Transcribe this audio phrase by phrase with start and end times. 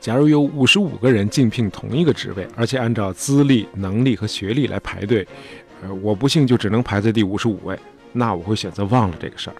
[0.00, 5.26] 假如有五十五个人竞聘同一个职位，而且按照资历、能力和学历来排队，
[5.82, 7.78] 呃，我不幸就只能排在第五十五位，
[8.12, 9.56] 那我会选择忘了这个事儿。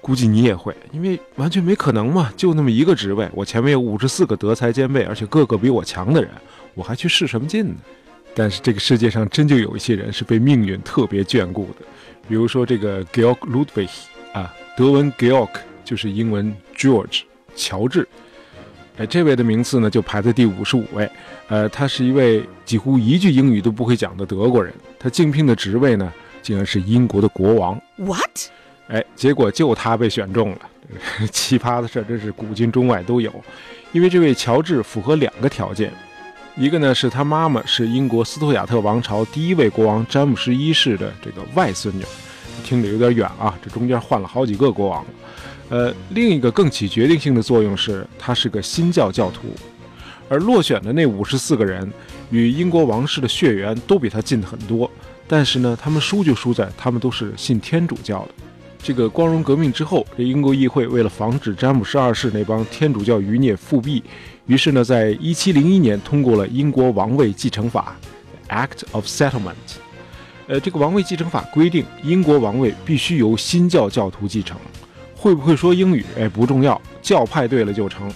[0.00, 6.30] 估计你也会，因为完全没可能嘛，就那么一个职位，我前面有五十四个德才兼备，而且个个比我强的人，
[6.74, 7.76] 我还去试什么劲呢？
[8.34, 11.86] 但是这个世界上真就有一些人是被命运特别眷顾的，
[12.28, 13.90] 比如说这个 Georg Ludwig
[14.32, 15.50] 啊，德文 Georg
[15.84, 17.22] 就是英文 George
[17.54, 18.08] 乔治。
[18.98, 21.08] 哎，这位的名次呢就排在第五十五位。
[21.46, 24.74] 呃，他是一位几乎一句英语都不会讲的德国人。
[24.98, 26.12] 他竞聘的职位呢，
[26.42, 27.80] 竟然是英国的国王。
[27.96, 28.50] What？
[28.88, 30.58] 哎，结果就他被选中了。
[31.30, 33.32] 奇葩的事真是古今中外都有。
[33.92, 35.92] 因为这位乔治符合两个条件，
[36.56, 42.02] 一个呢是他妈妈是英国斯图亚特王朝第一位国王詹姆士一世的这个外孙女。
[42.64, 45.06] 听着有点远啊，这中间换了好几个国王。
[45.70, 49.48] 呃，另一个更起决定性的作用是，他是个新教教徒，
[50.28, 51.90] 而落选的那五十四个人
[52.30, 54.90] 与英国王室的血缘都比他近很多，
[55.26, 58.28] 但是呢，他们输就输在他们都是信天主教的。
[58.82, 64.02] 这个光荣革命之后，这英国议会为了防止詹姆士二世那帮天主教余孽复辟，
[64.46, 67.94] 于是呢，在一七零一年通过了英国王位继承法
[68.48, 69.52] （Act of Settlement）。
[70.46, 74.56] 呃，这个王位继承法规定，英国王位必须由新教教徒继承。
[75.18, 76.06] 会不会说英语？
[76.16, 78.08] 哎，不重要，教派对了就成。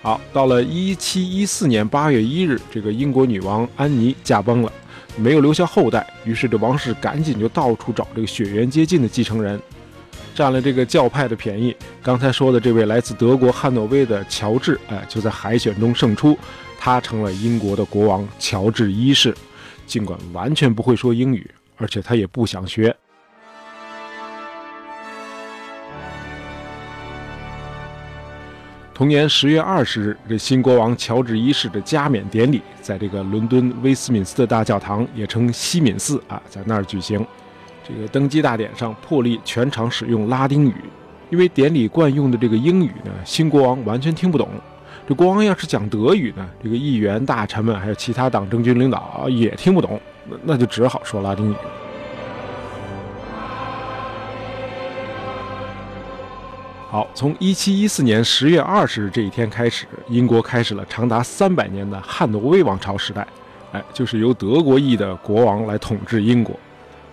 [0.00, 4.72] 好，到了一七一四年八月一日，这个英国女王安妮驾崩了，
[5.16, 9.60] 没有留下后代，于是这王室赶紧就到处找这个血缘接近的继承人，
[10.32, 11.74] 占了这个教派的便宜。
[12.00, 16.38] 刚才说的这位来自德国汉诺威的乔治，哎，就在海选中胜出，
[16.78, 19.34] 他成了英国的国王乔治一世。
[19.84, 22.94] 尽管完全不会说英语，而且他也不想学。
[29.00, 37.26] 同年十月二十日，这新国王乔治一世的加冕典礼在这个伦敦威斯敏斯特大教堂，也称西敏寺啊，在那儿举行。
[37.82, 40.74] 这个登基大典上，破例全场使用拉丁语，
[41.30, 44.46] 因为典礼惯用的这个英语呢，新国王完全听不懂。
[45.08, 51.54] 这国王要是讲德语呢，这个议员、大臣们还有其他党政军领导也听不懂，那那就只好说拉丁语。
[56.90, 63.24] 好，从一七一四年十月二十日这一天开始，英国开始了长达三百年的汉诺威王朝时代。
[63.70, 66.58] 哎，就是由德国裔的国王来统治英国。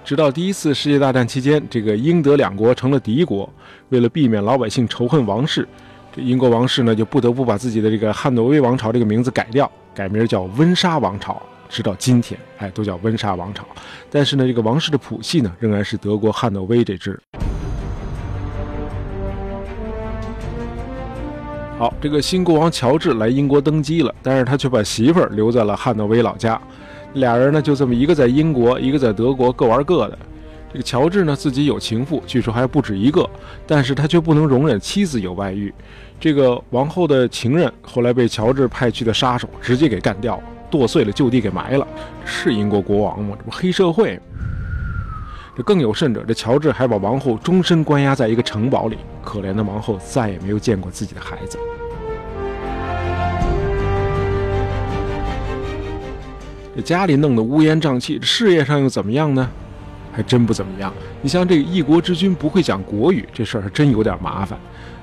[0.04, 3.48] 直到第一次世界大战期间，这个英德两国成了敌国。
[3.90, 5.68] 为了避免老百姓仇恨王室，
[6.12, 11.40] 这英国王室呢就不得不把自己的这个汉诺威王朝这个名字改掉，改名叫温莎王朝。
[11.70, 13.64] 直到今天，哎，都叫温莎王朝。
[14.10, 17.20] 但是呢，这个王室的谱系呢，仍然是德国汉诺威这支。
[21.78, 26.60] 好，这个新国王乔治来英国登基了，但是他却把媳妇儿留在了汉诺威老家。
[27.14, 30.18] 俩人呢，就这么一个在英国，一个在德国，各玩各的。
[30.74, 33.30] 这个乔治呢，自己有情妇，据说还不止一个，
[33.68, 35.72] 但是他却不能容忍妻子有外遇。
[36.20, 41.88] 这个王后的情人后来被乔治派去的杀手直接给干掉，剁碎了就地给埋了。
[42.26, 43.36] 是英国国王吗？
[43.38, 44.20] 这不黑社会。
[45.58, 48.98] 这更有甚者，这乔治还把王后终身关押在一个城堡里。
[49.24, 51.58] 可怜的王后再也没有见过自己的孩子。
[56.76, 59.50] 这家里弄得乌烟瘴气，事业上又怎么样呢？
[60.14, 60.94] 还真不怎么样。
[61.24, 64.60] 你像这个一国之君不会讲国语，这事儿还真有点麻烦。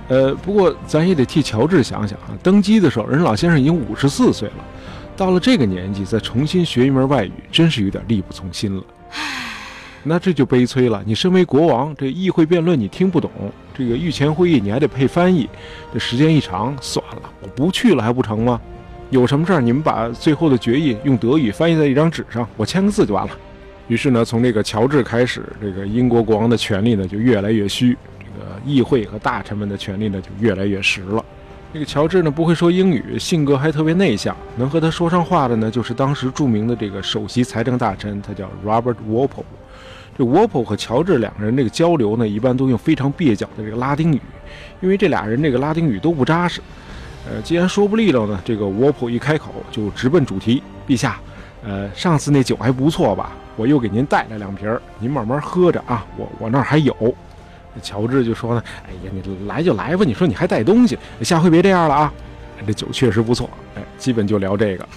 [0.06, 2.30] 呃，不过咱也得替乔治想想啊。
[2.44, 4.64] 登基的时候，人老先生已经五十四岁了，
[5.16, 8.84] 到了这个年纪再重新学一门外语，真是有点力不从心了。
[10.04, 11.02] 那这就悲催了。
[11.04, 13.30] 你身为国王，这议会辩论你听不懂，
[13.76, 15.48] 这个御前会议你还得配翻译，
[15.92, 18.60] 这时间一长，算了，我不去了还不成吗？
[19.10, 23.32] 有什么事儿你们把最后的决议用德语翻译在一张纸上，我签个字就完了。
[23.88, 31.24] 于是呢，从这个乔治开始，这个英国国王的权力呢就越来越虚，这个议会和大臣们的权力呢就越来越实了。
[31.72, 39.44] 这个乔治呢不会说英语，性格还特别内向，能和他说上话的呢就是当时著名的这个首席财政大臣，他叫 Robert Walpole。
[40.16, 44.20] 这 Walpole 和乔治两个人这个交流呢，一般都用非常蹩脚的这个拉丁语，
[44.80, 46.60] 因为这俩人这个拉丁语都不扎实。
[47.26, 51.18] 呃，既然说不利落呢，这个 Walpole 一开口就直奔主题：“陛下，
[51.64, 53.32] 呃，上次那酒还不错吧？
[53.56, 56.06] 我又给您带了两瓶，您慢慢喝着啊。
[56.16, 56.94] 我我那儿还有。”
[57.82, 62.12] 乔治就说呢：“哎呀，你来就来吧，你说你还带东西，下回别这样了啊。”
[62.66, 64.88] 这酒确实不错，哎，基本就聊这个。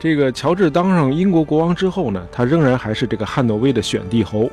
[0.00, 4.50] 这个乔治当上英国国王之后呢，他仍然还是这个汉诺威的选帝侯。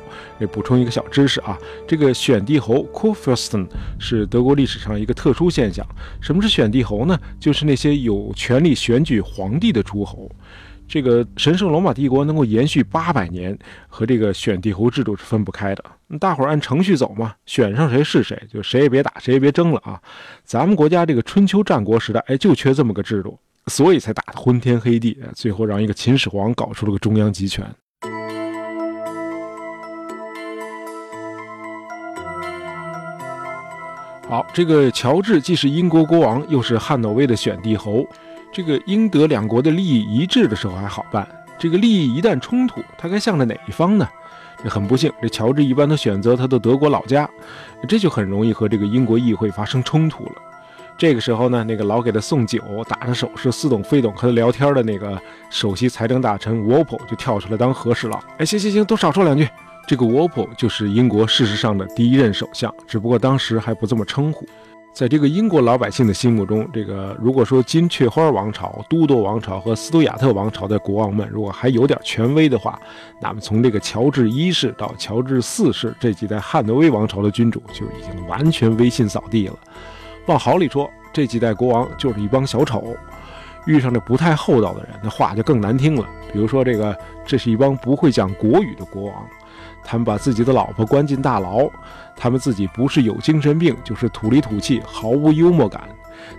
[0.52, 1.56] 补充一个小知识啊，
[1.86, 3.66] 这个选帝侯 Kurfürsten
[3.98, 5.86] 是德国历史上一个特殊现象。
[6.20, 7.18] 什么是选帝侯呢？
[7.40, 10.30] 就是那些有权利选举皇帝的诸侯。
[10.86, 13.58] 这个神圣罗马帝国能够延续八百年，
[13.88, 15.82] 和这个选帝侯制度是分不开的。
[16.20, 19.98] 大伙儿按程序走嘛，选上谁是谁，就谁也别打，谁也别争了啊。
[20.44, 27.64] 咱们国家这个春秋战国时代，哎，就缺这么个制度，所以才打得昏天黑地，最后让一个秦始皇搞出了个中央集权。
[34.28, 38.06] 好，这个乔治既是英国国王，又是汉诺威的选帝侯。
[38.52, 41.26] 这个英德两国的利益一致的时候还好办，
[41.58, 44.08] 这个利益一旦冲突，他该向着哪一方呢？
[44.62, 47.28] 这很不幸，这乔治一般都选择他的德国老家，
[47.88, 50.32] 这就很容易和这个英国议会发生冲突了。
[50.98, 55.16] 这个时候呢，那个老给他送酒、打着手势似懂非懂和他聊天的那个
[55.48, 58.20] 首席财政大臣 w o p p l e 就跳出来当和事佬。
[58.38, 59.48] 哎，行行行，都少说两句。
[59.86, 64.44] 这个 w o p p l e 就是英国事实上的第一任首相，只不过当时还不这么称呼。
[64.92, 72.76] 在这个英国老百姓的心目中，这个如果说金雀花王朝、都铎王朝和斯图亚特王朝的国王们如果还有点权威的话，
[73.22, 79.54] 那么从这个乔治一世到乔治四世这几代汉诺威王朝的君主就已经完全威信扫地了。
[80.28, 82.94] 往好里说，这几代国王就是一帮小丑，
[83.66, 86.06] 遇上这不太厚道的人，那话就更难听了。
[86.32, 89.26] 比如说这个，这是一帮不会讲国语的国王。
[89.82, 91.66] 他们把自己的老婆关进大牢，
[92.14, 95.88] 他们自己不是有精神病，就是土里土气，毫无幽默感。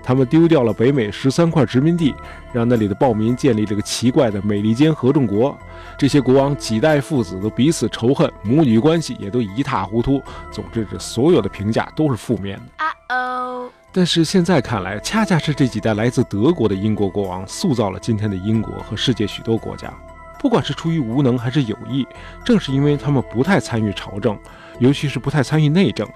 [0.04, 2.14] 他们丢掉了北美十三块殖民地，
[2.54, 5.58] 让那里的暴民建立了个奇怪的美利坚合众国。
[5.98, 10.22] 这些国王几代父子都彼此仇恨，母女关系也都一塌糊涂。
[10.52, 12.86] 总之，这所有的评价都是负面的。
[12.86, 13.70] 啊哦！
[14.00, 19.94] 但是现在看来，恰恰是这几代来自德国的英国国王，塑造了今天的英国和世界许多国家。
[20.40, 22.08] 不管是出于无能还是有意，
[22.46, 24.40] 正是因为他们不太参与朝政，
[24.80, 26.08] 尤其是不太参与内政，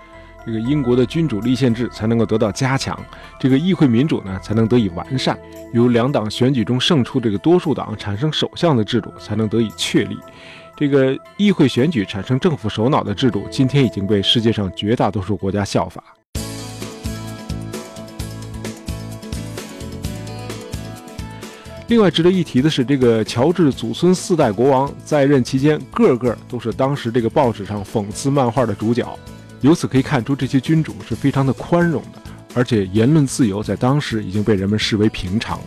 [0.45, 2.97] 这个英国的君主立宪制才能够得到加强，
[3.38, 5.38] 这个议会民主呢才能得以完善，
[5.74, 10.18] 由两党选举中胜出这个多数党产生首相的制度才能得以确立。
[10.77, 16.01] 这个议会选举产生政府首脑的制度，今天已经被世界上绝大多数国家效法。
[21.94, 29.07] 另外值得一提的是，这个乔治祖孙四代国王在任期间，个个都是当时这个报纸上讽刺漫画的主角。
[29.62, 32.19] 由此可以看出，这些君主是非常的宽容的，
[32.56, 35.60] 而且言论自由在当时已经被人们视为平常。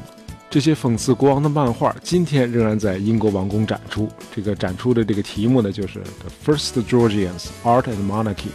[0.51, 4.09] 这些讽刺国王的漫画，今天仍然在英国王宫展出。
[4.35, 8.51] 这个展出的这个题目呢，就是 The First Georgians: Art and Monarchy，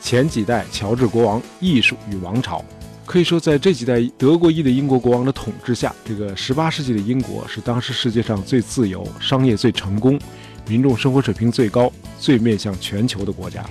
[0.00, 2.64] 前几代乔治国王艺术与王朝。
[3.04, 10.18] 可以说，在这几代德国裔的英国国王的统治下，这个十八世纪的英国是当时世界上最自由、商业最成功、
[10.66, 13.64] 民众生活水平最高、最面向全球的国家。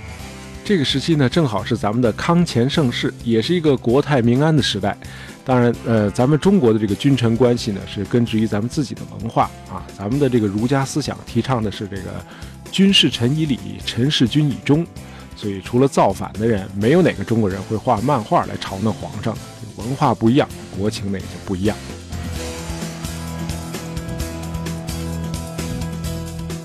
[0.64, 4.96] 这个时期呢，正好是咱们的康乾盛世，也是一个国泰民安的时代。
[5.44, 9.84] 当然，呃，咱们中国的这个君臣关系呢，是根植于咱们自己的文化啊。
[9.98, 12.24] 咱们的这个儒家思想提倡的是这个
[12.70, 14.86] “君事臣以礼，臣事君以忠”。
[15.34, 19.36] 所以，除了造反的人，没有哪个中国人会画漫画来嘲弄皇上。
[19.76, 20.48] 文化不一样，
[20.78, 21.76] 国情呢也就不一样。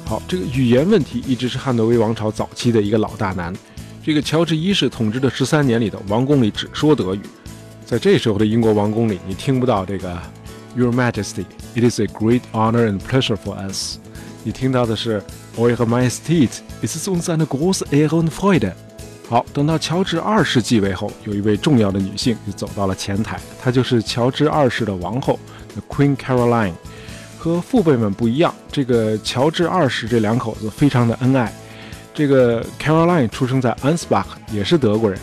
[0.06, 3.54] 好，这个语言问题一直是汉诺威王朝早期的一个老大难。
[4.04, 7.20] 这个乔治一世统治的十三年里头，王宫里只说德语。
[7.86, 10.18] 在这时候的英国王宫里，你听不到这个
[10.76, 11.46] “Your Majesty,
[11.76, 13.98] it is a great honor and pleasure for us”，
[14.48, 15.22] 你听到的是。
[15.58, 16.50] Eure Majestät,
[16.82, 18.72] es ist uns eine große Ehre und Freude。
[19.28, 25.38] 好，等到乔治二世继位后，有一位重要的女性就走到了前台，她就是乔治二世的王后
[25.90, 26.72] ，Queen Caroline。
[27.38, 31.52] 和父辈们不一样，这个乔治二世这两口子非常的恩爱。
[32.14, 35.20] 这个 Caroline 出生在 Ansbach，也是德国人。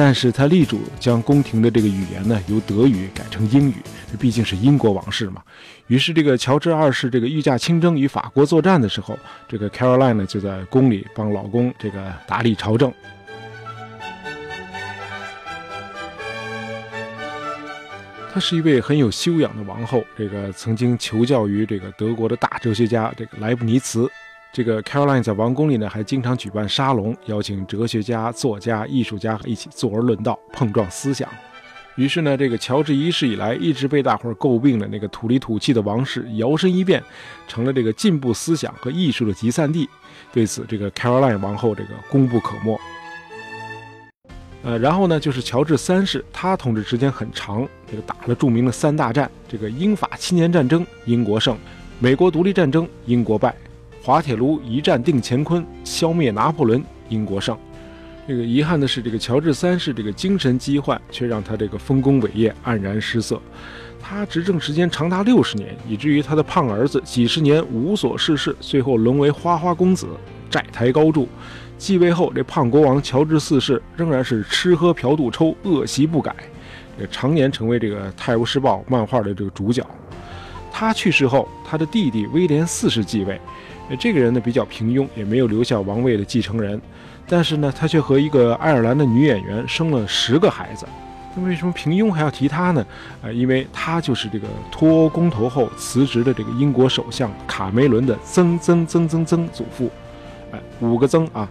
[0.00, 3.74] 但是他力主将宫廷的这个语言呢，由德语改成英语，
[4.08, 5.42] 这毕竟是英国王室嘛。
[5.88, 12.94] 于是这个乔治二世这个御驾亲征与法国作战的时候，这个 Caroline 呢就在宫里帮老公这个打理朝政。
[18.32, 24.08] 她是一位很有修养的王后，这个曾经求教于这个德国的大哲学家这个莱布尼茨。
[24.52, 31.28] 这个 Caroline 在王宫里呢，还经常举办沙龙，邀请哲学家、作家、艺术家一起坐而论道，碰撞思想。
[31.96, 37.02] 于是呢，这个乔治一世以来一直被大伙诟病的那个土里土气的王室，摇身一变
[37.46, 39.88] 成了这个进步思想和艺术的集散地。
[40.32, 42.78] 对此，这个 Caroline 王后这个功不可没。
[44.62, 51.56] 呃，然后呢，就是乔治三世，他统治时间很长，这个打了著名的三大战，这个英法七年战争，英国胜。
[52.00, 53.52] 美国独立战争，英国败；
[54.02, 57.56] 滑铁卢一战定乾坤，消灭拿破仑，英国胜。
[58.26, 63.40] 这个遗憾的是，这个乔治三世这个精神疾患却让他这个丰功伟业黯然失色。
[64.00, 70.06] 他执政时间长达六十年，以至于他的胖儿子几十年无所事事，最后沦为花花公子，
[70.50, 71.28] 债台高筑。
[71.78, 76.34] 继位后，这胖国王乔治四世仍然是吃喝嫖赌抽，恶习不改，
[76.98, 79.84] 也常年成为这个《泰晤士报》漫画的这个主角。
[80.72, 83.40] 他去世后，他的弟弟威廉四世继位。
[83.98, 86.80] 这个人呢比较平庸，也没有留下王位的继承人。
[87.26, 90.86] 但是呢，他却和一个爱尔兰的女演员生了十个孩子。
[91.34, 92.84] 那为什么平庸还要提他呢？
[93.22, 99.90] 啊，因为他就是这个脱欧公投后辞职的这个英国首相卡梅伦的曾曾曾曾曾祖父。
[100.52, 101.48] 哎，五个曾啊！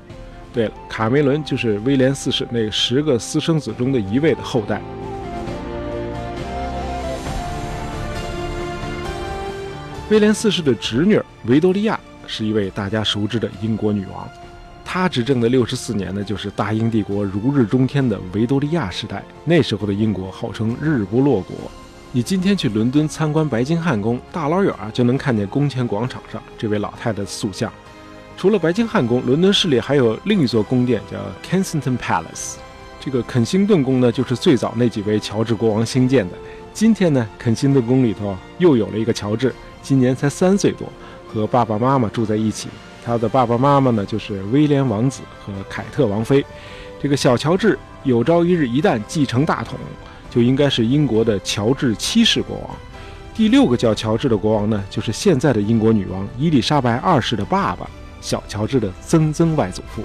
[0.51, 4.81] 对了，卡梅伦就是威廉四世那十个私生子中的一位的后代。
[10.09, 14.25] 威廉四世的侄女维多利亚是一位大家熟知的英国女王。
[14.85, 19.21] 她执政的六十四年呢，就是大英帝国如日中天的维多利亚时代。
[19.43, 21.69] 那时候的英国号称日不落国。
[22.13, 27.69] 你今天去伦敦参观白金汉宫，大老远啊就能看见宫前广场上这位老太太的塑像。
[28.37, 32.55] 除了白金汉宫，伦敦市里还有另一座宫殿叫 Kensington Palace。
[33.01, 36.37] 这个肯辛顿宫呢，就是最早那几位乔治国王兴建的。
[36.73, 39.53] 今天呢，肯辛顿宫里头又有了一个乔治。
[39.81, 40.87] 今年才三岁多，
[41.27, 42.67] 和爸爸妈妈住在一起。
[43.05, 46.45] 他的爸爸妈妈呢，就是威廉王子和凯特王妃。
[47.01, 49.77] 这个小乔治有朝一日一旦继承大统，
[50.29, 52.69] 就应该是英国的乔治七世国王。
[53.33, 60.01] 第六个叫乔治的国王呢，就是现在的英国女王伊丽莎白二世的爸爸，小乔治的曾曾外祖父。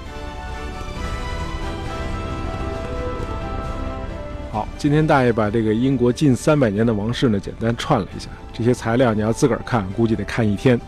[4.53, 8.29] 好，今天大爷把这个英国近三百年的王室呢，简单串了一下。
[8.53, 10.79] 这些材料你要自个儿看，估计得看一天。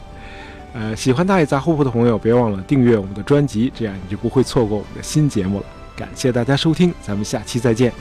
[0.73, 5.65] 呃，喜欢大爷杂货铺的朋友，别忘了订阅我们的专辑，这样你就不会错过我们的新节目了。
[5.95, 7.91] 感谢大家收听，咱们下期再见。